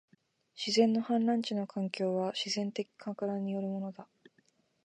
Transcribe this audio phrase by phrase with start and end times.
[0.55, 4.07] 自然の氾濫地の環境は、自然的撹乱によるものだ